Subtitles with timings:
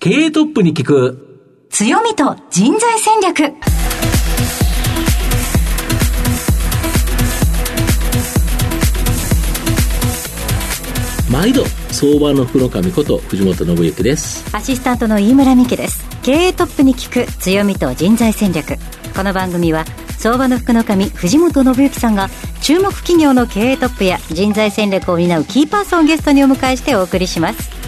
[0.00, 1.66] 経営トップに聞く。
[1.70, 3.52] 強みと人材戦略。
[11.32, 14.48] 毎度相場の福の神こと藤本信之です。
[14.54, 16.04] アシスタントの飯村美希です。
[16.22, 18.76] 経営トップに聞く強みと人材戦略。
[19.16, 19.84] この番組は
[20.16, 22.28] 相場の福の神藤本信之さんが
[22.62, 27.87] 注目企業の経営トップや人材戦略を担うキーパーソンをゲストにお迎えしてお送りします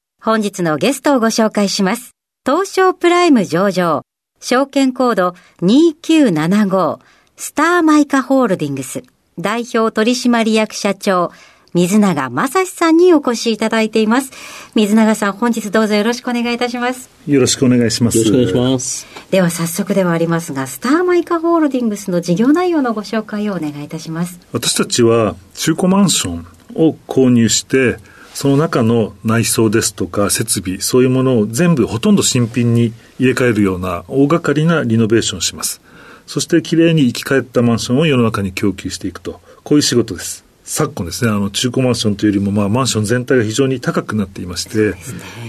[0.23, 2.11] 本日のゲストをご紹介します
[2.45, 4.03] 東証プライム上場
[4.39, 6.99] 証券コード2975
[7.37, 9.01] スターマイカホールディングス
[9.39, 11.31] 代表取締役社長
[11.73, 14.31] 水永正史さんにお越しいただいています。
[14.75, 17.09] 水永さん、本日どうぞよろしくお願いいたします。
[17.25, 18.17] よろしくお願いします。
[18.17, 24.37] よろしくお願いしますでは早速ではありますが、スターマイカホールディングスの事業内容のご紹介をお願いいたします。
[24.51, 27.99] 私たちは中古マンションを購入して、
[28.33, 35.81] その中の内装ですとか設備、そういうものを全部ほとんど新品に入れ替えるような大掛かりなリノベーションをします。
[36.27, 40.45] そしてきれいに生き返ったマンションを世の中に供給していくと、こういう仕事です。
[40.63, 44.95] 昨今ですね、あの中古マンションというよりも、まあ、マンション全体が非常に高くなっていまして、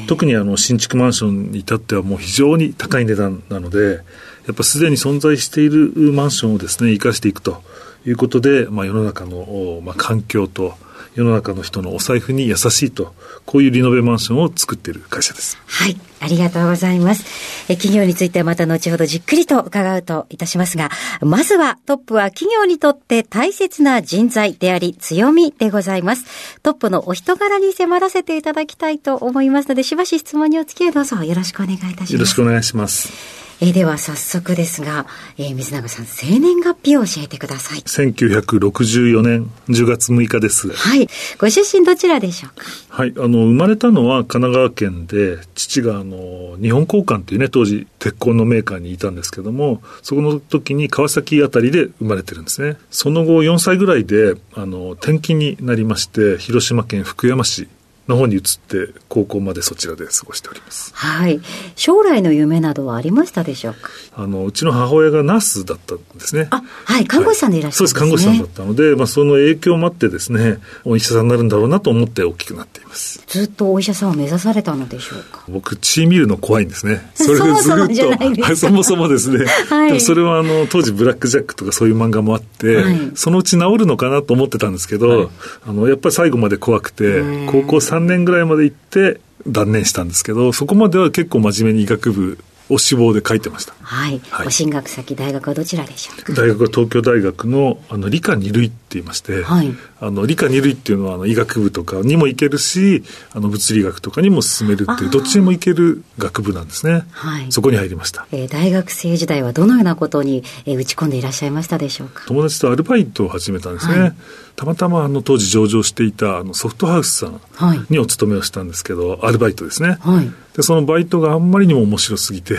[0.09, 4.01] 特にあの新築マンションに至ってはもう非常に高い値段なので、
[4.47, 7.63] やっぱすでに存在しているマンションをですね、生かしていくと
[8.07, 10.75] いうことで、まあ、世の中の、おまあ、環境と
[11.15, 15.59] 世の中の人のお財布に優しいと、こういうリノベマンションを作っている会社です。
[15.67, 15.97] はい。
[16.21, 17.25] ありがとうございます。
[17.69, 26.25] え企業についてはまた後ほどじっくりと伺うといたしますが、まずはトップは企業にとって大切な人材であり強みでございます。
[26.63, 32.13] トップのお人柄に迫らせていただきたいと思いますので、しばし質問にお付き合いどうぞよろしくお願いいたします。
[32.15, 33.42] よろしくお願いします。
[33.65, 35.07] えーでは早速ですが、
[35.39, 37.79] えー水永さん、生年月日を教えてください。
[37.79, 40.73] 1964年10月6日です。
[40.73, 41.07] はい。
[41.39, 42.65] ご出身どちらでしょうか？
[42.89, 52.79] はい、あの、生まれたのは神奈川県で、父があの、日本交換っていうね、当時、鉄鋼のメーカーにいたんですけども、そこの時に川崎あたりで生まれてるんですね。
[52.91, 57.69] その後、4歳ぐらいで、あの、転勤になりまして、広島県福山市
[58.09, 60.91] の方に移って、高校までそちらで過ごしております。
[60.97, 61.41] はい。
[61.85, 63.91] 将来の夢などはありましたでしょうか？
[64.15, 66.47] あの、うちの母親がナースだったんですね。
[66.51, 67.07] あ、はい。
[67.09, 67.99] 看護師さんでいらっしゃるんですね。
[67.99, 73.21] そうです、看護師さんだったので、まあ、その影響もあってですね、お医者さんになるんだろうなと思って大きくなっています。
[73.27, 75.43] ずっとお医者さんを目指されたのでしょうか？
[75.49, 77.11] 僕、血見るの怖いんですね。
[77.19, 79.45] そもそもじゃないですかはい、そもそもですね。
[79.69, 85.33] はいでもそれはあの、当時ブラックジャックとかそういう漫画もあって、はいそのうち治るのかなと思ってたんですけど、
[85.67, 92.39] あの、やっぱり最後まで怖くて、高校3年ぐらいまで行って断念したんですけど、そこまでは結構真面目に医学部
[92.69, 93.75] を志望で書いてました。
[93.93, 94.21] はい。
[94.31, 94.45] はい。
[94.47, 96.33] ご進学先、大学はどちらでしょうか？
[96.33, 99.71] 大学は東京大学のあの理科二類って言いまして、はい。
[100.01, 107.53] あの理科二類っていうのはあの医学部とかにも行けるしあの物理学とかにも進めるっていうどっちにも行ける学部なんですね、はい。
[107.53, 108.27] そこに入りました。
[108.33, 112.25] えー大学生時代はどのようなことに、えー打ち込んでいらっしゃいましたでしょうか？
[112.27, 114.15] 友達とアルバイトを始めたんですね、はい。
[114.57, 117.81] たまたまあの当時上場していたあのソフトハウスさんはい。
[117.91, 120.31] にお勤めをしたんですけど、アルバイトですね、はい。
[120.57, 122.57] でそのバイトがあんまりにも面白すぎて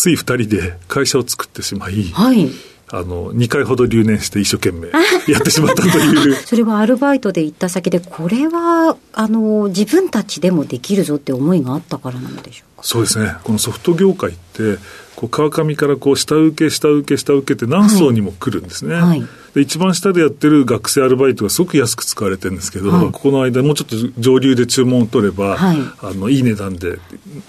[0.00, 2.48] つい2人で会社を作ってしまい、はい。
[2.92, 4.88] あの2回ほど留年して一生懸命
[5.32, 6.34] やってしまったという。
[6.44, 12.82] それはアルバイトで行った先で、これは、あの、自分たちでもできるぞって思いがあったからなのでしょうか？
[12.82, 13.34] そうですね。
[13.44, 14.78] このソフト業界って、
[15.14, 18.94] こう川上からこう下請け、下請け、下請けって何層にも来るんですね。
[18.94, 19.02] はい。
[19.02, 19.26] はい。
[19.54, 23.06] で一番下でやってる学生アルバイトがすごく安く使われてるんですけど、はい。
[23.06, 25.78] ここの間もうちょっと上流で注文を取れば、はい。
[26.00, 26.98] あのいい値段で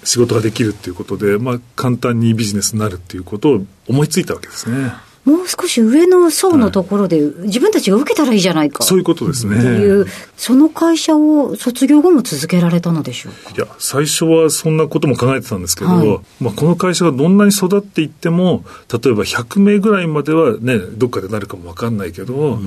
[0.04, 4.92] 仕事ができるっていうことで、まあ、簡単にビジネスになるっていうことを思いついたわけですね。
[5.24, 8.82] もう少し上の層のところで、自分たちが受けたらいいじゃないか。
[8.82, 9.56] そういうことですね。
[9.56, 22.58] っていう、その会社を卒業後も続けられたのでしょうかいや、最初はそんなことも考えてたんですけど、はいまあ、この会社がどんなに育っていっても、例えば100名ぐらいまではね、どっかでなるかもわかんないけど、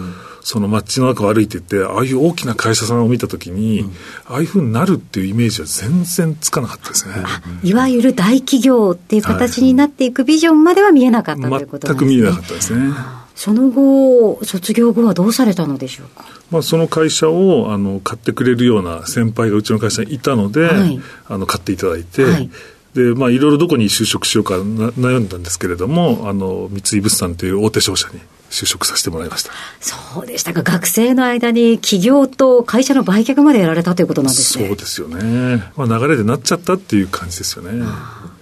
[0.46, 3.84] その街の中を歩いてて、ああいう大きな会社さんを見たときに、
[4.28, 7.16] ああいうふうになるっていうイメージは全然つかなかったですね。
[7.64, 12.00] いわゆる大企業っていう形になっていくビジョンまでは見えなかったということですね。
[12.00, 12.94] 全く見えなかったですね。
[13.36, 16.26] その後、卒業後はどうされたのでしょうか？
[16.52, 22.50] まあ、その会社をあの買ってくれるような先輩がうちの会社にいたので、はいあの買っていただいて、はい
[22.94, 29.52] で、まあ、いろいろどこに就職しようか悩んだんですけれども、あの、三井物産という大手商社に就職させてもらいました。
[29.82, 30.64] そうでしたか。
[30.64, 34.68] 学生の間に企業と会社の売却までやられたということなんですね。
[34.70, 35.62] そうですよね。
[35.76, 37.86] まあ、流れでなっちゃったっていう感じですよね。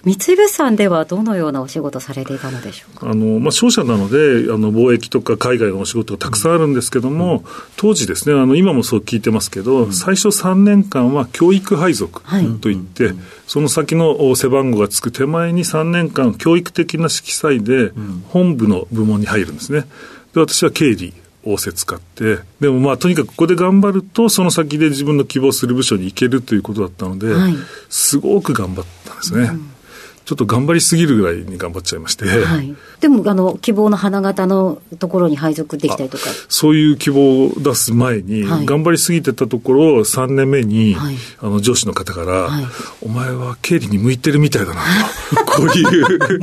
[0.05, 3.09] 三井物産ではどのようなお仕事されていたのでしょうか？
[3.09, 7.43] あの、まあ、商社なので、あの、貿易とか海外のお仕事がたくさんあるんですけども、うん、
[7.77, 12.21] 当時ですね、あの、今もそう聞いてますけど、うん、最初3年間は教育配属
[12.59, 13.15] といって、はい、
[13.47, 17.93] その先の背番号がつく手前に3年間教育的な色彩で
[18.27, 19.85] 本部の部門に入るんですね。
[20.33, 21.13] で、私は経理
[21.45, 27.55] 仰せ使って、でもまあとにかくここで頑張ると、その先で自分の希望する部署に行けるということだったので、はい、
[27.89, 29.45] すごく頑張ったんですね。
[29.45, 29.72] うん
[30.25, 32.25] ちょっと頑張りすぎるぐらいに頑張っちゃいまして。
[32.25, 36.23] はい、でも、あの、希望の花形のところに配属できたりとか。
[36.47, 42.49] そういう希望を出す前に、はい、頑張りすぎてたところ、3年目に、はい、あの、上司の方から、
[43.01, 44.81] お前は経理に向いてるみたいだな
[45.35, 45.43] と。
[45.45, 46.39] こういう、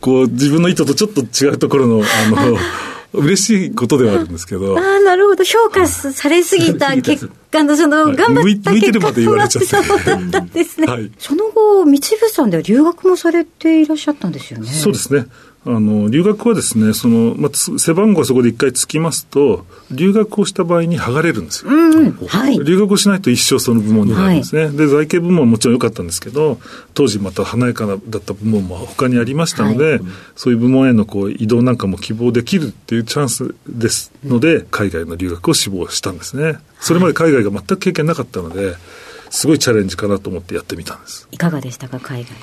[0.00, 2.56] こう、自分の意図とちょっと違うところの、あの、
[3.12, 4.78] 嬉しいことではあるんですけど。
[4.78, 5.44] ああ、なるほど。
[5.44, 9.82] 評価されすぎた結果の、その、頑張った結果言われちゃった。
[9.82, 10.86] そうだったんですね。
[10.86, 14.66] はい、その後、三井物産では留学もされていらっしゃったんですよね。
[14.66, 15.26] そうですね。
[15.64, 21.70] あの、留学はですね、その、まあ、背番号がそこで一回つきますと、留学をした場合に剥がれるんですよ。
[21.70, 22.58] うん、はい。
[22.58, 24.64] 留学をしないと一生その部門になるんですね。
[24.64, 26.58] はい、で、財形部門はもちろん良かったんですけど、
[26.94, 30.00] 当時また華やかだった部門も他にありましたので、はい、
[30.34, 36.58] そういう部門へのこう移動なんかも希望できるっていうチャンスですので、海外の留学を志望したんですね。
[36.80, 38.74] それまで海外が全く経験なかったので、
[39.30, 41.28] すごいチャレンジかなと思ってやってみたんです。
[41.30, 42.32] いかがでしたか、海外。
[42.32, 42.34] い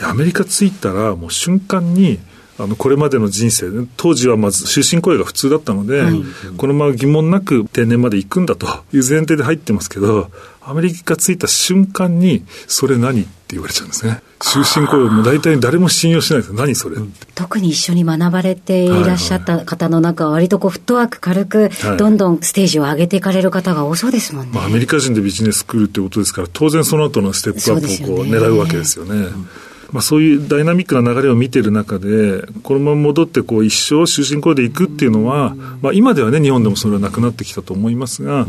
[0.00, 2.18] や、アメリカ着いたら、もう瞬間に、
[2.58, 3.66] あの、これまでの人生、
[3.96, 6.22] 当時はまず終身雇用が普通だったので、はい、
[6.56, 14.20] このまま疑問なく定年まで行くんだという前提で入ってますけど、アメリカが着いた瞬間に、それ何って言われちゃうんですね。
[14.40, 16.52] 終身雇用も大体誰も信用しないです。
[16.52, 16.96] 何それ、
[17.34, 24.50] 特に一緒に学ばれていらっしゃった方の中は、割とこうフットワーク軽く、どんどんステージを上げていかれる方が多そうですもんね。
[24.52, 29.28] まあ、アメリカ人でビジネススクールってことですから、当然その後のステップアップをこう狙うわけですよね。
[29.90, 38.46] まあ、そういうダイナミックな流れを見てる中で、このまま戻ってこう一生終身雇用でいくっていうのは、まあ、今ではね、日本でもそれはなくなってきたと思いますが、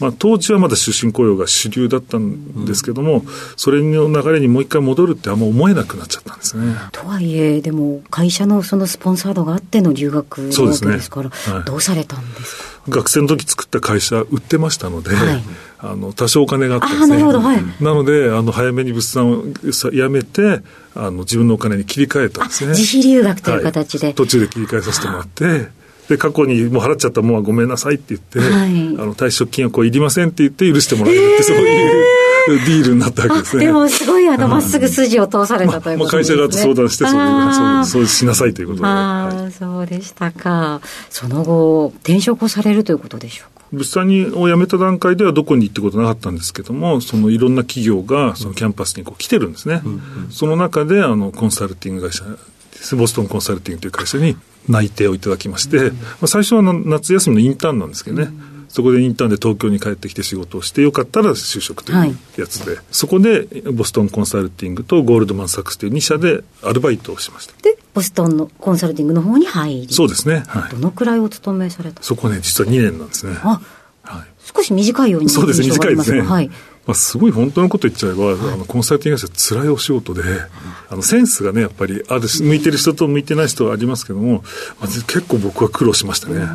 [0.00, 3.22] まあ、当時はまだ終身雇用が主流だったんですけども、
[3.56, 6.74] それの流れにもう一回戻るってあんま思えなくなっちゃったんですね。
[6.90, 12.90] とはいえ、でも会社のそのスポンサードがあっての留学なわけですから、ねはい、どうされたんですか？
[12.90, 15.42] 学生の時作った会社売ってましたので、はい、
[15.82, 17.22] あの多少お金があったんですね。
[17.22, 17.62] なはい。
[17.80, 19.44] なので、あの早めに物産を
[19.92, 20.60] やめて、
[20.94, 22.70] あの自分のお金に切り替えたんですね。
[22.70, 25.68] 自費留学という形で、はい、途中で切り替えさせてもらって、
[26.08, 32.20] で、過去にもう払っちゃったもんはごめんなさいって言って、はい、あの退職金はこういりませんって言って許してもらえるって、そういう。
[32.48, 33.66] ディールになったわけですね。
[33.66, 36.36] でもすごいあの、まっすぐ筋を通されたということですね。
[36.36, 38.86] まあ、会社が相談してそういう、そうしなさいということで。
[38.86, 40.80] ああ、はい、そうでしたか。
[41.10, 43.59] その後、転職をされるということでしょうか。
[43.72, 49.82] 物産を辞めた段階ではどこに行ってことなかったんですけども、そのいろんな企業がそのキャンパスにこう来てるんですね。
[49.84, 52.24] うんうん、その中であのコンサルティング会社
[52.96, 54.36] ボストンコンサルティングという会社に
[54.68, 67.60] 内定をいただきまして、うん、まあ、最初は夏休みのインターンなんですけどね、うん、そこでインターンで東京に帰ってきて仕事をしてよかったら就職というやつで、はい、そこでボストンコンサルティングとゴールドマン・サックスという2社でアルバイトをしました。
[67.62, 70.44] で、ボストンのコンサルティングの方に入りそうですね。
[70.46, 72.02] はい、どのくらいお勤めされた？
[72.02, 73.36] そこね、実は2年なんですね。
[73.42, 73.60] あ、
[74.04, 76.22] はい、少し短いようにそうですね、短いですね。
[76.22, 76.48] はい。
[76.86, 80.22] まあ、すごい本当のこと言っちゃえば、はい、あのコンサルティング会社辛いお仕事で、
[80.88, 84.42] あのセンスがねやっぱりある向いてる人と向いてない人はありますけども、
[84.80, 86.46] まあ、結構僕は苦労しましたね。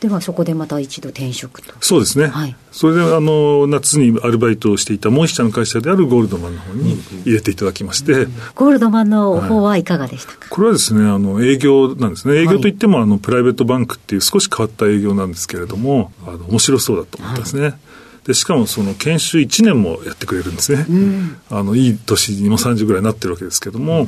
[0.00, 1.74] ではそこでまた一度転職と。
[1.80, 12.36] そうですね、はい、それであの夏にアルバイトをしていたもう一社の会社であるゴールドマンの方に入れていただきまして、うん、ゴールドマンの方はいかがでしたか、はい、これはですねあの営業なんですね。
[12.36, 17.74] 営業といっても、あのプライベートバンクっていう少し変わった営業なんですけれどもあの面白そうだと思ったんですね、はい。
[18.24, 24.06] でしかもその研修1年もやってくれるんですね、うん、あのいい年にも30ぐらいになってるわけですけども、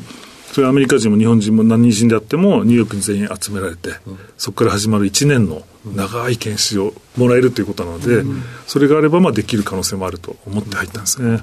[0.52, 3.90] それアメリカ人も日本人も何人であってもニューヨークに全員集められて、
[4.37, 5.62] そこから始まる1年の
[5.95, 8.25] 長い研修をもらえるということなので、
[8.66, 11.40] それがあればまあできる可能性もあると思って入ったんですね。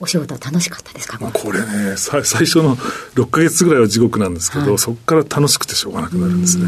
[0.00, 1.18] お仕事は楽しかったですか？
[1.18, 6.66] これね最初の6か月ぐらいは地獄なんですけど、はい、そこから楽しくてしょうがなくなるんですね。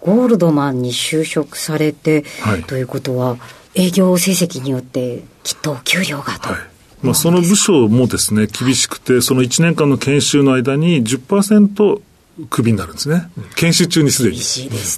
[0.00, 3.38] ゴールドマンに就職されて、はい、ということは
[3.74, 6.50] 営業成績によってきっとお給料がと。
[6.50, 6.69] はい
[7.02, 12.00] まあ、その部署もですね、厳しくて、その1年間の研修の間に10%
[12.48, 13.30] クビになるんですね。
[13.56, 14.36] 研修中にすでに。
[14.36, 14.42] ね、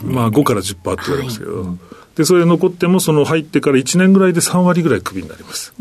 [0.05, 1.63] まあ5から10%って言われますけど。
[1.63, 1.79] はい
[2.15, 5.73] で、それ残っても、その入ってから1年ぐらいで3割ぐらいクビになります。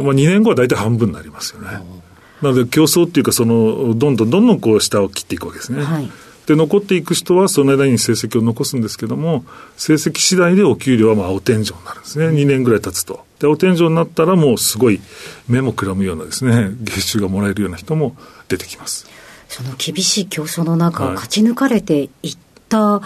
[0.00, 1.68] まあ2年後は大体半分になりますよね。
[2.42, 5.84] なので競争っていうか、その、どんどんどんどんこう下を切っていくわけですね。
[5.84, 6.10] はい
[6.46, 9.44] で、残っていく人はその間に成績を残すんですけども、
[9.76, 12.26] 成績次第でお給料はまあ青天井になるんですね。
[12.26, 13.24] 2年ぐらい経つと。
[13.38, 15.00] で、青天井になったらもうすごい
[15.48, 18.16] 目もくらむようなですね、月収がもらえるような人も
[18.48, 19.06] 出てきます。
[19.48, 22.36] その厳しい競争の中、勝ち抜かれていっ
[22.68, 23.02] たわ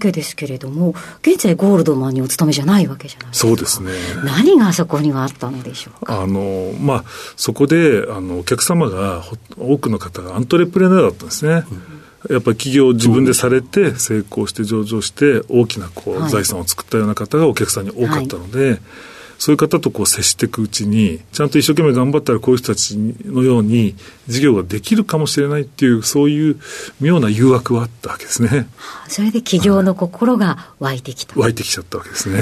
[0.00, 3.48] けですけれども、現在ゴールドマンにお勤めじゃないわけじゃないですか。
[3.48, 3.92] そうですね。
[4.24, 6.22] 何がそこにはあったのでしょうか？
[6.22, 7.04] あの、まあ、
[7.36, 9.22] そこで、あの、お客様が、
[9.58, 11.64] 多くの方がアントレプレナーだったんですね。
[11.70, 18.80] うんやっぱり企業を自分でされて、成功して上場して、大きなこう、財産を作ったような方がお客さんに多かったので、
[19.38, 23.96] そういう方とこう接していくうちに、ちゃんと一生懸命頑張ったらこういう人たちのように
[24.26, 26.60] 事業ができるかもしれないっていう、そういう
[27.00, 28.68] 妙な誘惑はあったわけですね。
[29.08, 31.40] それで企業の心が湧いてきた。
[31.40, 32.38] 湧いてきちゃったわけですね。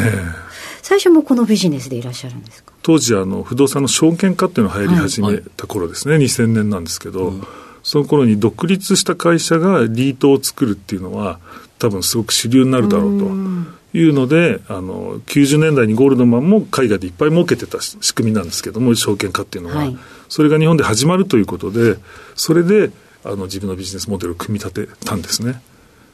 [0.82, 2.72] 最初もこのビジネスでいらっしゃるんですか？
[2.82, 7.42] 当時あの不動産の証券化っていうのが流行り始めた頃ですね、はい、2000年なんですけど、うん
[7.82, 11.38] その頃に独立した会社がリートを作るっていうのは、
[11.78, 13.78] 多分すごく主流になるだろうと。
[13.94, 21.96] いうので、あの、90年代にゴールドマンも海外でいっぱい儲けてた仕組みなんですけども、証券化っていうのは、はい、それが日本で始まるということで、
[22.34, 22.90] それで、
[23.24, 25.62] あの、自分のビジネスモデルを組み立てたんですね。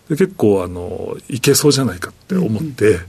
[0.08, 3.00] で結構、あの、いけそうじゃないかって思って、うん、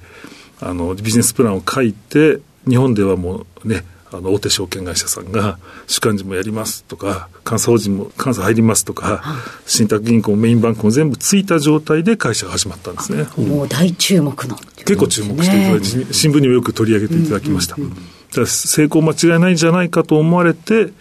[0.62, 5.58] あの、ビジネスプランを書いて、日本ではもうね、あの大手証券会社さんが
[5.88, 9.24] 主幹事もやりますとか監査法人も監査入りますとか、
[9.66, 13.28] 信託銀行もメインバンクも全部ついた状態で会社が始まったんですね。
[13.38, 20.92] もう大注目の、ね、結構注目していただいて新聞にもよく取り上げていただきました、うんうんうん、成功間違いないんじゃないかと思われて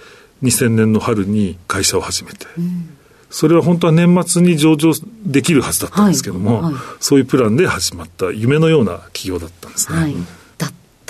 [0.42, 2.96] 2000年の春に会社を始めて、うん。
[3.30, 4.92] それは本当は年末に上場
[5.26, 6.72] できるはずだったんですけども、はい。
[6.74, 10.14] はい、そういうプランで始まった夢のような企業だったんですね。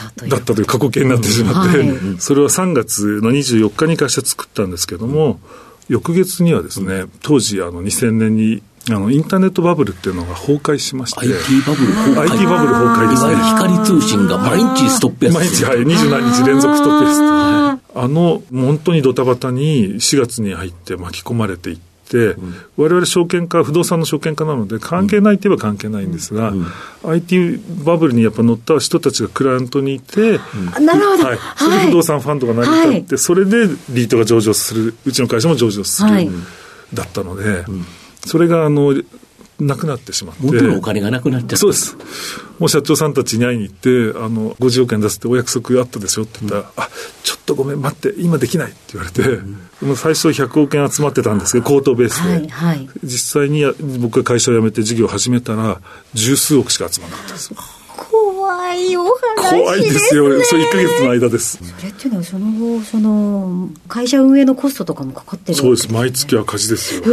[0.05, 5.41] はいだったという過去形になってしまって、はい、それは3月の24日に会社作ったんですけども、
[5.89, 11.21] 翌月にはですね、当時あの2000年にあの、インターネットバブルっていうのが崩壊しまして。
[11.21, 13.37] IT バブル崩壊 ?IT バブル崩壊ですね。
[13.37, 17.21] 光通信が毎日ストップや毎日、はい、二十何日連続ストップです。
[17.23, 21.94] あの、本当にドタバタに4月に入って巻き込まれていって、、
[22.77, 26.53] われわれ証券化、不動産の証券化なので、関係ないといえば関係ないんですが、
[27.05, 30.39] IT バブルにやっぱ乗った人たちがクライアントにいて、
[30.81, 36.09] なるほど、はい、それで不動産ファンドが成り立って、それでリートが上場する、うちの会社も上場する、
[36.93, 37.65] だったので、
[38.27, 38.95] それがあの
[39.61, 40.43] なくなってしまって。
[40.45, 41.57] 元のお金がなくなっちゃった。
[41.57, 41.97] そうです。
[42.59, 46.89] もう社長さんたちに会いに行って、あの、50億円出すってお約束あったでしょって言ったら、うん、あ、
[47.23, 49.43] ちょっとごめん、待って、今できないって言われて、う
[49.87, 52.31] ん、もう最初100億円集まってたんですけど、口頭ベースで。
[52.31, 53.65] はいはい、実際に
[54.01, 55.81] 僕が会社を辞めて事業を始めたら、
[56.15, 57.84] 十数億しか集まらなかったです。
[58.75, 61.59] 怖いお話怖いですよ、それ1か月の間です。
[61.59, 67.05] それっていうのは、その後、その、会社運営のコストとかもかかってる、ね、そうです、毎月赤字ですよ。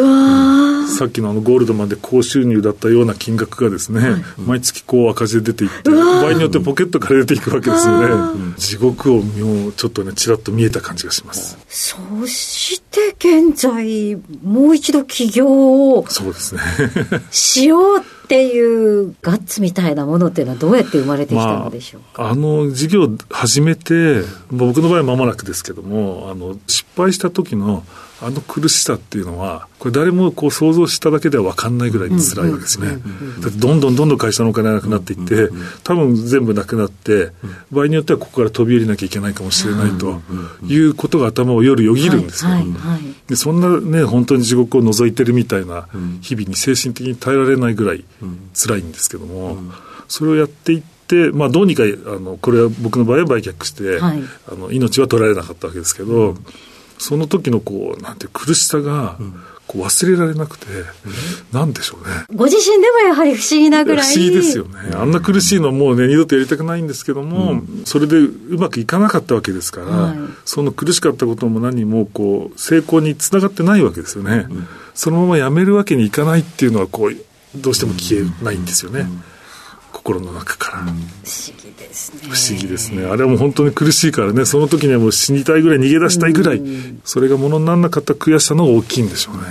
[0.87, 8.53] さっきのあのゴールドマンで高収入だったような金額がですね、はい、毎月こう赤字で出ていって、場合によってポケットから出ていくわけですよね。
[8.57, 11.57] 地獄をもうちょっとね、ちらっと見えた感じがします。
[11.69, 15.47] そして現在、もう一度起業
[15.93, 16.05] を。
[16.09, 16.61] そうですね。
[17.31, 27.83] しようっていうガッツみたいなものっていうのはどうやって生まれてきたのでしょうか、まあ、あの事業始めて僕の場合は間もなくですけどもあの失敗した時の
[28.21, 32.87] あの苦しさっていうのは、これ誰もこう想像しただけでは分かんないぐらい辛いわけですね。
[33.41, 35.49] だってどんどんどんどん会社のお金がなくなっていって、
[35.83, 37.31] 多分全部なくなって、
[37.71, 40.21] 場合によってはここから飛び降りなきゃいけないかもしれないと
[40.67, 42.51] いうことが頭を夜よぎるんですよ。
[43.27, 45.87] でそんなね、本当に地獄を覗いてるみたいな
[46.21, 48.05] 日々に精神的に耐えられないぐらい
[48.53, 49.57] 辛いんですけども、
[50.07, 56.45] それをやっていって、まあ、どうにかあのこれは僕の場合は売却して、はい、あの命は取られなかったわけですけど、うん、
[57.01, 59.17] その時のこうなんて苦しさが、
[59.65, 60.85] こう忘れられなくて、うん、
[61.51, 62.13] なんでしょうね。
[62.35, 64.05] ご自身でもやはり不思議なぐらい。
[64.05, 64.91] 不思議ですよね。
[64.93, 74.45] あんな苦しいのはもうね、二度とやりたくないんですけども、うん、それでうまくいかなかったわけですから、はい、その苦しかったことも何もこう、成功につながってないわけですよね。
[74.49, 77.15] うん、そのままやめるわけにいかないっていうのは、こう、
[77.55, 79.07] どうしても消えないんですよね。
[79.91, 80.93] 心の中から、不思
[81.57, 82.21] 議ですね。
[82.23, 83.05] 不思議ですね。
[83.05, 84.45] あれはもう本当に苦しいからね。
[84.45, 86.61] その時にはもう死にたいぐらい逃げ出したいぐらい、
[87.03, 89.41] それがものにならなかった悔しさの大きいんでしょうね。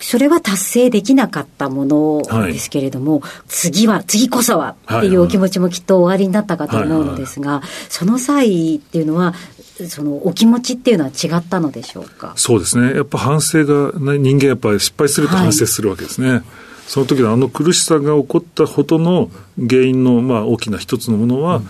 [0.00, 9.34] それは達成できなかったものですけれども、はい、次は、次こそはっていうお気持ちもきっとおありになったかと思うのですが、その際っていうのは、
[9.88, 12.32] そのお気持ちっていうのは違ったのでしょうか？
[12.36, 12.94] そうですね。
[12.94, 16.30] やっぱ反省が、ね、人間やっぱり失敗すると反省するわけですね。
[16.30, 16.42] はい
[16.86, 21.62] その時のあの苦しさが起こったほどの原因の、まあ、大きな一つのものは、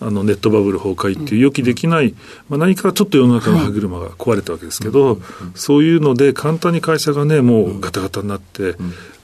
[0.00, 2.14] うん、あのネットバブル崩壊っていう予期できない、
[2.48, 5.20] まあ、何かちょっと世の中の歯車が壊れたわけですけど、
[5.54, 8.76] そういうので簡単に会社がね、もうガタガタになって、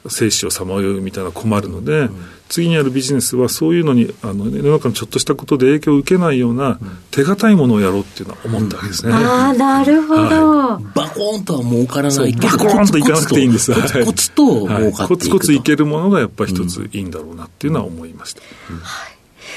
[0.08, 2.08] 生死をさまようみたいな困るので、
[2.54, 6.78] 次にあるビジネスはそういうのにあの世の中のちょっとしたことで影響を受けないような
[7.10, 9.12] 手堅いものをやろうっていうのは思ったわけですね。
[9.12, 13.74] ああなるほど、はい、バコーンとは儲からないけどバコーンといかなくていいんです。
[13.74, 18.42] コツコツと儲かっていくと、はい、コツコツいけるものがやっぱり一ついいんだろうなっていうのは思いました。
[18.70, 18.76] うん。
[18.78, 19.16] はい。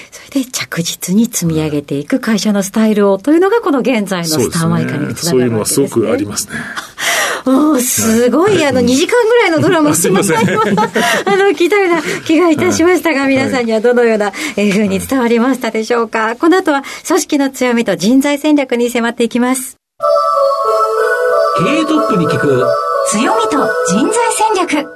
[0.10, 5.30] それで着実に積み上げていく会社のスタイルをというのがこの現在のスターマイカにつながるわけですね。
[5.32, 6.54] そういうのはすごくありますね。
[7.50, 10.12] おすごい、あの、2時間ぐらいのドラマ をません。
[10.12, 10.24] あの、
[11.52, 16.36] 聞いたような気がいたしましたが、皆さんにはどのようなふうに伝わりましたでしょうか。
[16.36, 19.78] この後は、組織の強みと人材戦略に迫っていきます。
[21.60, 22.66] 経営トップに聞く
[23.10, 24.88] 強みと人材戦略。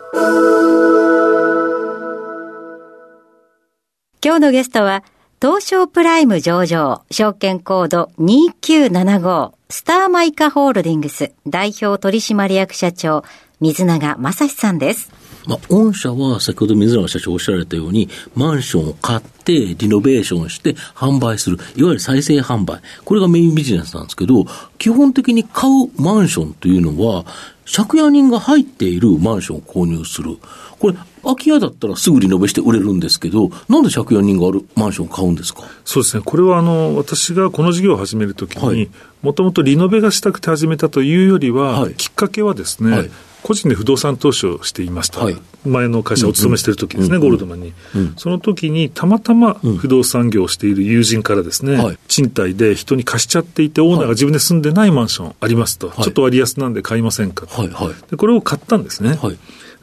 [4.24, 5.04] 今日のゲストは、
[5.42, 13.24] 東証プライム上場、証券コード2975、スターマイカホールディングス代表取締役社長、
[13.62, 15.10] 水永正史さんです。
[15.48, 22.82] まあ、御社は先ほど水永社長おっしゃられたように、マンションを買って、リノベーションして販売する、いわゆる再生販売。
[23.06, 24.46] これがメインビジネスなんですけど、
[24.78, 27.26] 基本的に買うマンションというのは、
[27.66, 30.38] 借家人が入っているマンションを購入する。
[30.82, 35.62] これ、空き家だったらすぐリノベして売れるんですけど、なんで借家人があるマンションを買うんですか？
[35.86, 38.90] そうですね、これはあの私がこの事業を始めるときに、
[39.22, 43.12] もともとリノベがしたくて始めたというよりは、はい、きっかけはですね、はい、
[43.44, 57.70] 個人で不動産投資をしていました、はい、前の会社お勤めしている時ですね、うんうん、ゴールドマンに、うん、その時にたまたま不動産業をしている友人からですね、うん、賃貸で人に貸しちゃっていて、オーナーが自分で住んでないマンションありますと、はい、ちょっと割安なんで買いませんか、はい。
[57.70, 59.20] はい、でこれを買ったんですね。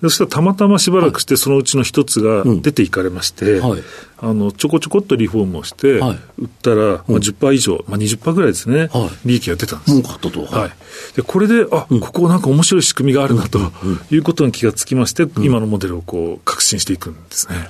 [0.01, 3.83] はいそしたらたまたましばらくして、そのうちの一つが出ていかれまして、はい、
[4.19, 9.91] あのちょこちょこっとリフォームをして、はい、売ったら、まあ、10%以上、まあ、20%ぐらいですね、はい、利益が出たんです。
[9.91, 10.45] 儲かったと。
[10.45, 10.71] はい、
[11.17, 13.59] でこれで、あ、うん、ここなんか面白い仕組みがあるなと
[14.13, 17.69] いうことに気がつきまして、うん、今のモデルをこう革新していくんですね。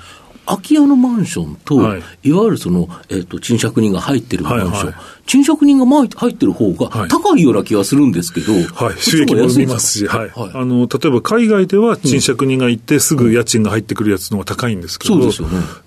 [0.49, 4.95] 空き家のマンションと、はい、いわゆるその、えっ、ー、と、賃借人が入ってるマンション、はいはい、
[5.29, 15.31] 賃借人が入ってる方が高いような気がするんですけど、はい、収益も生みますし、はい、あの、例えば海外では賃借人がいて、すぐ家賃が入ってくるやつの方が高いんですけど、うん、ね、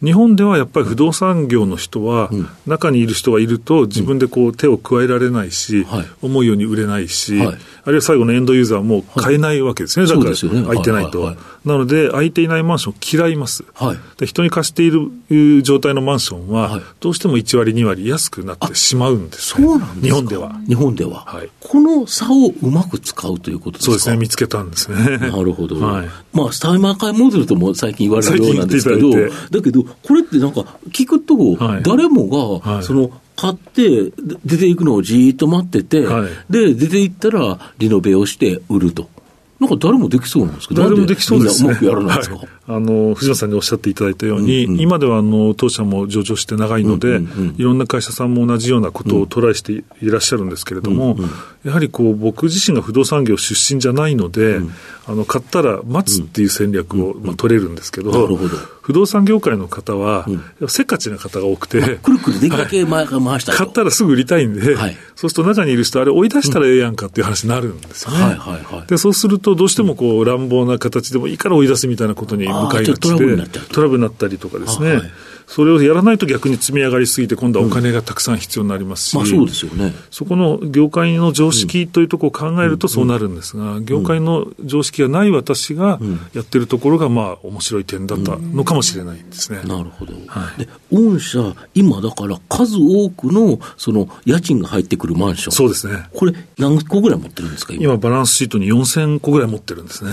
[0.03, 10.35] 日本ではやっぱり不動産業の人は、うん、中にいる人はいると、自分でこう手を加えられないし、はい、思うように売れないし、はい、あるいは最後のエンドユーザーも買えないわけですね、だから。
[10.35, 11.35] 空いてないと。
[11.65, 13.63] なので、空いていないマンションを嫌います。
[13.73, 20.61] はい、で人に貸している状態のマンションは、どうしても1割、2割安くなってしまうんです、ね、そうなんです日本では。
[20.67, 21.25] 日本では。
[21.25, 23.85] はい、この差をうまく使うということですか？
[23.85, 25.17] そうですね、見つけたんですね。
[25.17, 25.79] なるほど。
[25.79, 29.09] はい、まあ、スタイマー会モデルとも最近言われるようなんですけど、
[29.49, 34.11] だけど、これってなんか聞くと、誰もが、その、買って、
[34.45, 39.09] 出ていくのをじーっと待ってて、はい、で、出ていったらリノベをして売ると。
[39.61, 41.69] なんか誰もできそうなんですけど、誰もできそうですね。
[41.69, 51.29] うまくやらないですか、はい、あの、藤野さんにおっしゃっていただいたように、うんうん、今ではあの、当社も上場して長いので、うんうんうん、いろんな会社さんも同じようなことをトライしていらっしゃるんですけれども、うんうん、
[51.63, 54.71] やはりこう、僕自身が不動産業出身じゃないので、うん、
[55.05, 58.57] あの、買ったら待つっていう戦略を、まあ、取れるんですけど、なるほど。
[58.81, 60.25] 不動産業界の方は、
[60.59, 68.23] うん、せっかちな方が多くて、まあ、くるくるできるだけ回したい、買ったらすぐ売りたいんで、はい、そうすると中にいる人、あれ追い出したらええやんかっていう話になるんですよね。
[68.23, 73.31] はいはいはい、でそうすると、どうしてもこう乱暴な形でもいいから追い出すみたいなことに向かいがちで、トラブル
[73.97, 74.95] になったりとかですね。
[74.95, 75.11] はい
[75.51, 85.99] それをやらないと逆に積み上がりすぎて、今度はお金がたくさん必要になりますし、うんまあ、そうですよね、そこの業界の常識というところを考えるとそうなるんですが、業界の常識がない私が
[86.33, 89.59] やってるところが、まあ、面白い点だったのかもしれないですね。
[89.65, 90.13] なるほど。
[90.27, 95.51] はい、で、御社、今だから数多くの、その、家賃が入ってくるマンション。
[95.51, 96.05] そうですね。
[96.13, 100.11] これ、何個ぐらい持ってるんですか今、今バランスシートに4000個ぐらい持ってるんですね。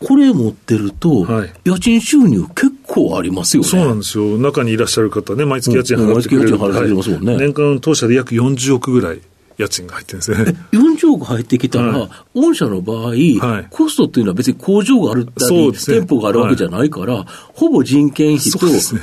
[0.00, 2.67] これ持ってると、はい、家賃収入結
[2.98, 3.68] 構ありますよね。
[3.68, 4.38] そうなんですよ。
[4.38, 9.20] 中にいらっしゃる方ね、毎月家賃払ってくれる、うん、毎月家賃払ってますもんね、はい、年間当社で約40億ぐらい。
[9.58, 10.38] 家賃が入ってるんですね。
[10.70, 18.58] 40億入ってきたら、はい、御社の場合、はい、コストっていうのは別に工場があるったり、ね、店舗があるわけじゃないから、はい、ほぼ人件費と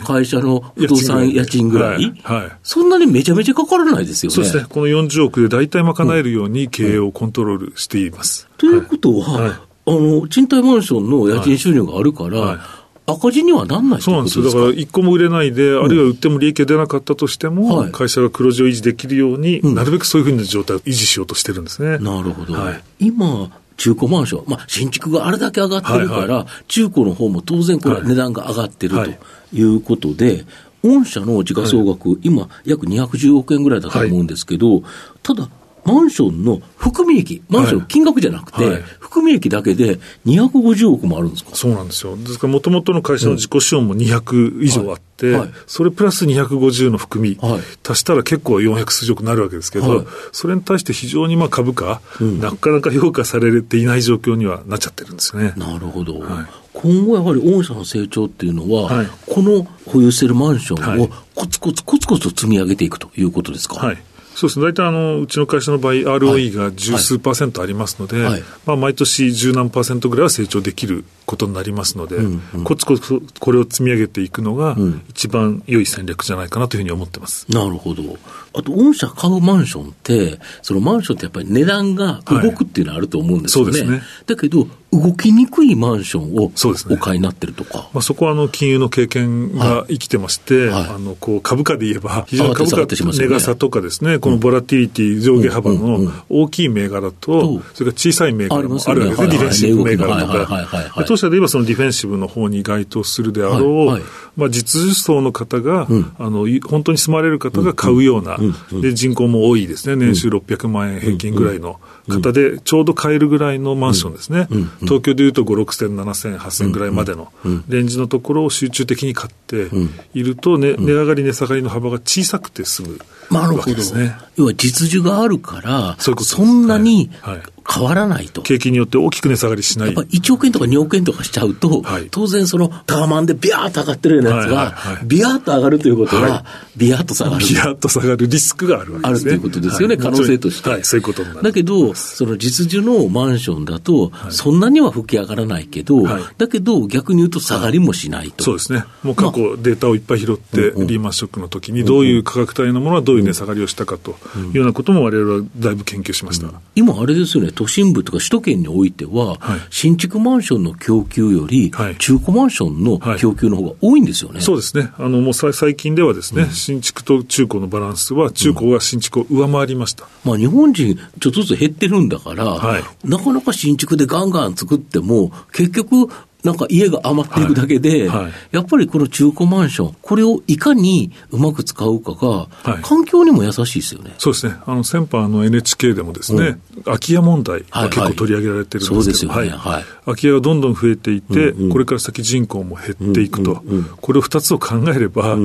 [0.06, 4.36] 会社の不動産家賃ぐらい、はいそんなにめちゃめちゃかからないですよね。
[4.36, 4.66] そうですね。
[4.70, 8.48] この40億で大体賄えるように経営をコントロールしています。
[8.58, 14.46] ということは、あの、賃貸マンションの家賃収入があるから、はい赤字にはなんないそうなんですよ。
[14.46, 22.00] だから、一個も売れないで、うん、あるいは売っても利益が出なかったとしても、はい、会社が黒字を維持できるように、うん、なるべくそういうふうな状態を維持しようとしてるんですね。
[22.00, 22.54] なるほど。
[22.54, 30.46] はい、今、中古マンション、まあ、新築があれだけ上がってるから、はいはい、中古の方も当然これ値段が上がってるということで、
[30.84, 34.84] 御社の時価総額、今、約210億円ぐらいだと思うんですけど、
[35.24, 35.50] ただ、
[35.86, 38.84] マンションの含み益、マンションの金額じゃなくて、はい。
[39.00, 41.52] 含み益だけで250億もあるんですか？
[41.54, 42.17] そうなんですよ。
[42.17, 47.62] ですから、もともとの会社の自己資本も200以上あって、それプラス250の含み、はい。
[47.88, 50.06] 足したら結構400数十億になるわけですけど、はい。
[50.32, 55.54] それに対して非常にまあ株価、なかなか評価されていない状況にはなっちゃってるんですね。
[55.56, 56.45] なるほど、はい。
[56.74, 59.08] 今後やはり御社の成長っていうのは、はい。
[59.28, 61.12] この保有しているマンションをはい。
[61.36, 63.76] コツコツコツコツと積み上げていくということですか？
[63.76, 63.98] はい。
[64.36, 64.65] そうですね。
[64.65, 77.45] 大体あの、うちの会社の場合、ROE が十数パーセントありますので、はいまあ、毎年十何パーセントぐらいは成長できることになりますので、うんうんコツコツこれを積み上げていくのがん、一番良い戦略じゃないかなというふうに思ってます。
[77.50, 78.17] なるほど。
[78.58, 83.72] あと、御社買うマンションって、そのマンションってやっぱり値段が動くっていうのはあると思うんですよね。
[83.72, 84.08] はいそうですね。
[84.26, 86.52] だけど、動きにくいマンションを
[86.94, 87.89] お買いになってるとか。
[87.94, 90.84] まあ、そこはあの金融の経験が生きてまして、はい。
[90.96, 101.00] あのこう株価で言えば、非常に株価値傘とかですね、このボラティリティ上下幅の大きい銘柄と、とそれから小さい銘柄もあるわけですね、はいはいディフェンシブ銘柄とはいはいはいはいはいか。
[101.02, 104.02] で当社で言えばそのディフェンシブの方に該当するであろう、はいはい。
[104.38, 106.15] まあ、実需層の方が、ん。
[106.18, 108.38] あのい本当に住まれる方が買うような、
[108.82, 111.80] で人口も多いですね、年収600万円平均ぐらいの
[112.10, 114.48] 方で、ちょうど買えるぐらいのマンションですね、
[114.82, 117.32] 東京でいうと5、6000、7000、8000ぐらいまでの
[117.68, 119.70] レンジのところを集中的に買って
[120.14, 124.18] いると、ね値上がり、値下がりの幅が小さくて済むわけですね。。
[124.36, 128.43] 要は実需があるから、そそんなにはいはい変わらないと。
[128.43, 130.04] 景気によって大きく値下がりしないやっぱ。
[130.04, 136.45] り1億円とか2億円とかしちゃうと、はい当然そのタワマンでビャーっと上がってるようなやつが、ビャーっと上がるということは、は
[136.78, 137.45] ビャーっと下がる。
[137.45, 139.32] ビヤッと下がるリスクがあるわけですね。
[139.32, 140.69] あるということですよね、はい可能性として。
[140.69, 141.43] はい、そういうことになる。
[141.43, 148.43] だけど、その実需のマンションだと、そんなには吹き上がらないけど、はいだけど逆に言うと下がりもしないと。
[148.43, 148.84] そうですね。
[149.04, 156.48] もう過去データをいっぱい拾って、リーマンショックの時にどういう価格帯のものはどういう値下がりをしたかというようなことも我々はだいぶ研究しました。
[156.76, 164.42] 今あれですよね、都心部とか首都圏においては、はい新築マンションの供給より、はい中古マンションの供給の方が多いんですよね。
[164.42, 164.92] そうですね。
[164.98, 170.08] あの、もうさ最近ではですね、新築と中古のバランスは、中古が新築を上回りました。
[170.24, 176.10] まあ、日本人、ちょっとずつ減ってるんだから、はいなかなか新築でガンガン作っても、結局、
[176.46, 178.24] なんか家が余っていくだけで、はい。
[178.26, 178.34] はい。
[178.52, 182.82] やっぱりこの中古マンション、これをいかにうまく使うかが、はい。
[182.84, 184.14] 環境にも優しいですよね。
[184.20, 184.56] そうですね。
[184.66, 189.50] あの、先般の NHK でもですね、空き家問題が結構取り上げられてるんですけど、はいはいそうですよね。
[189.58, 189.84] はい。
[190.06, 193.64] 空き家がどんどん増えていて、これから先人口も減っていくと、
[194.02, 195.38] これを2つを考えれば、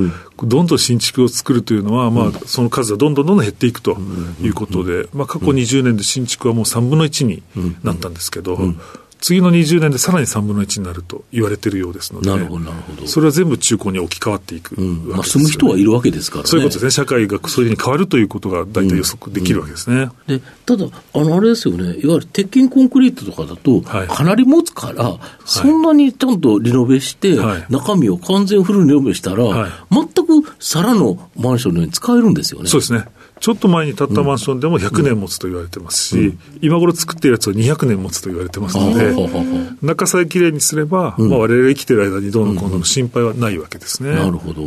[0.43, 3.97] どんどん新築を作るというのは、まあ、その数はどんどんどんどん減っていくと
[4.41, 7.43] いうことで、まあ、過去20年で新築はもう3分の1に
[7.83, 8.59] なったんですけど、
[9.21, 13.07] 次の20年でさらに3分の1になると言われているようですので、なるほど、なるほど。
[13.07, 16.49] それは全部中古に置き換わっていくわけですよね、まあ、住む人はいるわけですからね。
[16.49, 16.91] そういうことですね。
[16.91, 20.09] 社会がそういうふうに変わるということが大体予測できるわけですね。
[20.25, 32.69] でただ、あのあれですよね、いわゆる鉄筋コンクリートとかだと、はいかなり持つから、そんなにちゃんとリノベして、はい中身を完全フルリノベしたら、はい全く皿のマンションのように使えるんですよね。
[32.69, 33.05] そうですね。
[33.41, 39.15] ちょっと前に建ったマンションでも100年持つと言われてますし、今頃作ってるやつは200年持つと言われてますので
[39.81, 44.11] 中さえきれいにすれば、まあ我々が生きてる間にどうのこうのの心配はないわけですね。
[44.11, 44.61] なるほど。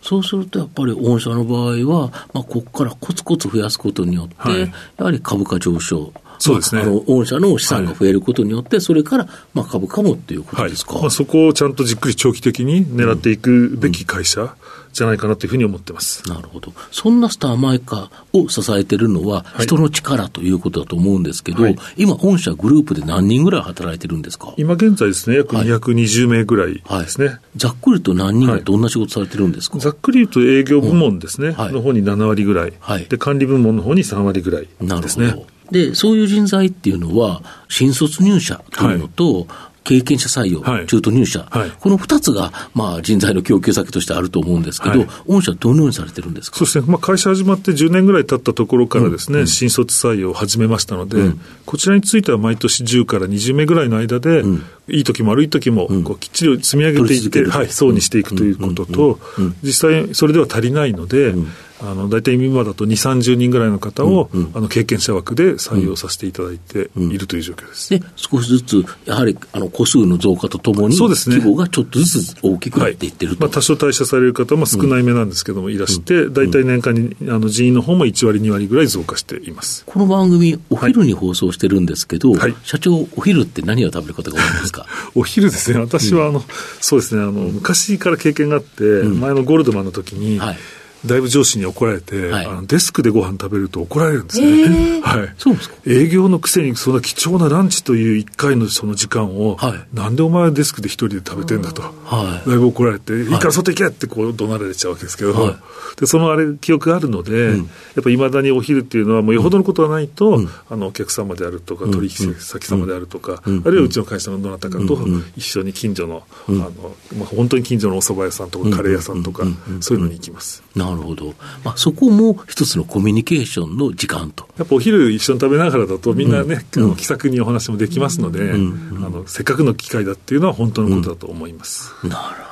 [0.00, 4.68] そうするとやっぱり御社の場合は、まあ、ここからコツコツ増やすことによって、はいや
[5.04, 6.12] はり株価上昇。
[6.38, 6.82] そうですね。
[6.82, 10.98] まああの御社の資産が増えることによって、それからまあ株価もっていうことはいですか？
[11.00, 14.54] まあ、そこをちゃんとじっくり長期的に狙っていくべき会社
[14.92, 16.28] じゃないかなというふうに思ってます。
[16.28, 16.72] なるほど。
[16.90, 19.62] そんなスターマイカーを支えてるのは、い。
[19.64, 21.76] 人の力ということだと思うんですけど、はい。
[21.96, 24.54] 今、御社グループで何人ぐらい働いてるんですか？
[24.56, 25.66] 今現在ですね、約はい。
[25.66, 27.38] 220名ぐらいですね。
[27.56, 28.64] ざっくりと何人がはい。
[28.64, 31.72] どんな仕事されてるんですか、ざっくり言うと営業部門ですね、はい。
[31.72, 33.04] の方に7割ぐらい、はい。
[33.04, 35.30] で管理部門の方に3割ぐらいなるですね。
[35.30, 35.46] ほど。
[35.70, 39.46] で、そういう人材っていうのは、新卒入社というのと、
[39.84, 40.86] 経験者採用、はい。
[40.86, 41.70] 中途入社、はい。
[41.80, 45.08] この二つが、まあ、人材の供給先としてあると思うんですけど、はい。
[45.26, 46.58] 御社はどのようにされてるんですか？
[46.58, 51.30] そうですね、まあ、会社始まって10年ぐらい経ったところからですね、新卒採用を始めましたので、
[51.64, 54.44] こちらについては毎年10から20名ぐらいの間で、
[54.88, 59.18] いい時も悪い時もこうきっちり積み上げていって、はい、層にしていくということと、
[59.62, 61.32] 実際それでは足りないので、
[61.80, 67.90] あの大体今だと2、30人ぐらいの方を、うんうん、あの経験者枠で採用させていただいているという状況です。
[67.90, 79.84] で、少しずつ、やはりあの個数の増加とともに、そうですね、規模がちょっとずつ大きくなっていってると、はい、まあ、多少退社される方も少ない目なんですけども、いらして、大体年間にあの人員の方も1割、2割ぐらい増加しています。
[79.86, 84.86] この番組、お昼に放送してるんですけど、はい、社長、お昼って何を食べることが多いんですか？
[85.14, 86.44] お昼ですね、私はあの、
[86.80, 87.22] そうですね。
[87.22, 90.58] あの、昔から経験があって、前のゴールドマンの時に、はい
[91.06, 94.46] だいぶ上司に怒られて、はい、あのデスクでご飯食べると怒られるんですね。
[94.46, 95.34] えー、 はい。
[95.38, 95.76] そうですか？
[95.86, 103.22] 営業のくせにそんな貴重なランチという一回のその時間を、はい、なんでお前はデスクで一人で食べてんだと、はい、だいぶ怒られて、い。
[103.22, 105.56] いから外行けってこう怒鳴られちゃうわけですけど、はい、
[106.00, 107.64] でそのあれ記憶があるので、うん、や
[108.00, 114.98] っぱいまだにお昼っていうのはもうよほどのことがないと、うん、あのお客様であるとか取引先様であるとか、うん、あるいはうちの会社のどなたかと
[115.36, 116.70] 一緒に近所の、あの
[117.16, 119.44] まあ、本当に近所のお蕎麦屋さんとかカレー屋さんとか、
[119.80, 120.62] そういうのに行きます。
[120.78, 121.34] なるほど。
[121.64, 124.48] まあ、そこも一つのコミュニケーションの時間と。
[124.56, 128.96] やっぱお昼一緒に食べながらだと、みんなね、うん、あの気さくにお話もできますので、うん。
[128.96, 131.92] うん、あの、せっかくの機会だっていうのは本当のことだと思います。
[132.04, 132.48] なるほど。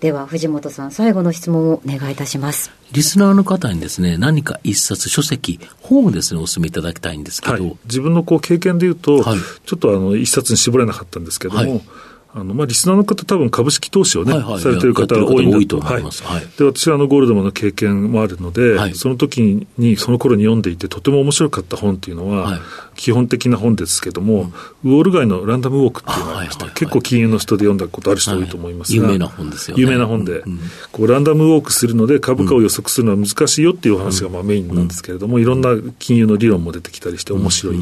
[0.00, 2.70] では藤本さん最後の質問をお願いいたします。
[2.92, 11.82] リスナーの方にですね何か一冊書籍本をですねお勧めいただきたいんですけど、はい、自分のこう経験でいうと、はい、ちょっとあの一冊に絞れなかったんですけども、はい
[12.36, 15.80] あの、まあ、リスナーの方、多分株式投資をね、はいはい、されてる方が多いんだと。
[15.80, 16.02] はい。
[16.58, 22.60] で、私はあの、ゴールドマンの経験もあるので、はい、その時に、その頃に読んでいて、とても面白かった本っていうのは、はい、
[22.96, 24.50] 基本的な本ですけども、
[24.84, 29.80] うん、ウォール街のランダムウォークっていうのがありまして、結構金融の人で読んだことある人多いと思いますが、有名な本ですよね。
[29.80, 30.58] 有名な本で、うん、
[30.90, 35.70] こう、ランダムウォークするので株価を予測するのは難しいよっていうお話がまあメインなんですけれども、いろんな
[36.00, 37.76] 金融の理論も出てきたりして面白い。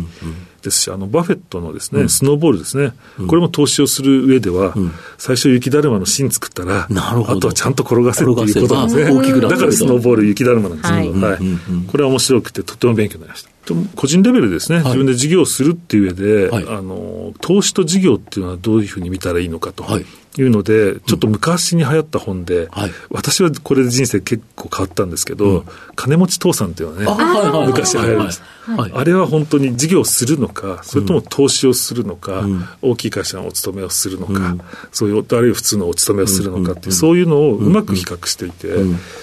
[0.62, 2.92] ですし、あの、バフェットのですね、スノーボールですね、
[3.26, 4.74] これも投資をする上では、
[5.18, 9.40] 最初雪だるまの芯作ったら、あとはちゃんと転がせっていうことなんですね。
[9.40, 11.38] だからスノーボール雪だるまなんですけど、はい。
[11.88, 13.50] これは面白くてとても勉強になりました。
[13.94, 19.84] 個人レベルですね、自分で事業をするっていう上で、はい、あの、投資と事業っていうのはどういうふうに見たらいいのかと。
[19.98, 20.04] い。
[20.44, 28.44] うので、ちょっと昔に流行った本で、はい、私はこれで人生結構変わったんですけど、うん、金持ち父さんっていうのはね、昔流行りました。
[28.98, 38.68] あれは本当に事業をするのか、それとも投資をするのか、うん、大きい会社のお勤めをするのか、うん、そういう、あるいは普通のお勤めをするのかっていう、そういうのをうまく比較していて、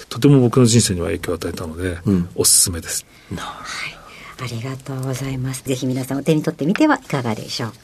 [0.08, 1.98] とても僕の人生には影響を与えたので、
[2.36, 3.04] おすすめです。
[3.34, 3.64] は
[3.96, 3.99] い
[4.42, 5.64] ありがとうございます。
[5.64, 7.76] ぜひ皆さんお手に取ってみてはいかがでしょうか。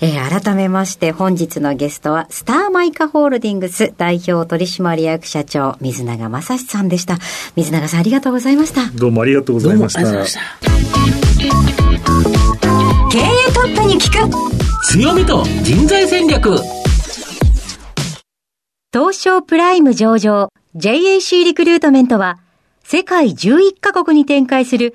[0.00, 7.18] えー、改めまして本日のゲストは、スターマイカホールディングス代表取締役社長、水永正史さんでした。
[7.56, 8.86] 水永さんありがとうございました。
[8.94, 10.02] どうもありがとうございました。
[13.10, 14.52] 経営トップに聞く
[14.86, 16.58] 強みと人材戦略
[18.92, 22.38] 東証プライム上場 JAC リクルートメントは
[22.82, 24.94] 世界11カ国に展開する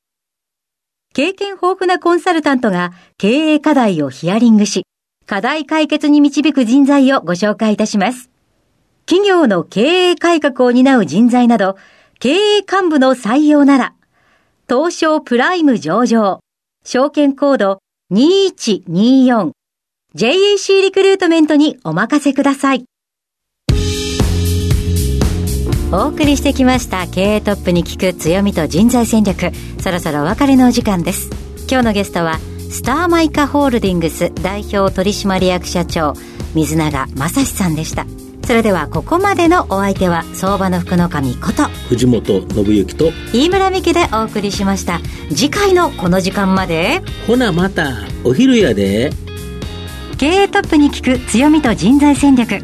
[1.13, 4.85] 経験豊富なコンサルタントが経営課題をヒアリングし、
[5.25, 8.29] 課題解決に導く人材をご紹介いたします。
[9.05, 11.75] 企業の経営改革を担う人材など、
[12.19, 13.93] 経営幹部の採用なら、
[14.69, 16.39] 東証プライム上場、
[16.85, 17.79] 証券コード
[18.13, 19.51] 2124、
[20.15, 22.85] JAC リクルートメントにお任せください。
[25.93, 29.51] お送りしてきました経営トップに聞く強みと人材戦略。
[29.81, 31.29] そろそろお別れのお時間です。
[31.69, 36.13] 今日のゲストはスターマイカホールディングス代表取締役社長
[36.55, 38.05] 水永正史さんでした。
[38.47, 45.01] それではここまでのお相手は相場の福の神こと藤本信之と飯村美希でお送りしました。
[45.27, 47.91] 次回のこの時間までほなまた
[48.23, 49.11] お昼やで。
[50.17, 52.63] 経営トップに聞く強みと人材戦略